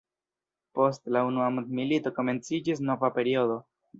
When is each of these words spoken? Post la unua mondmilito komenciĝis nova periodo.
Post 0.79 1.03
la 1.17 1.21
unua 1.27 1.51
mondmilito 1.57 2.13
komenciĝis 2.17 2.83
nova 2.89 3.13
periodo. 3.21 3.63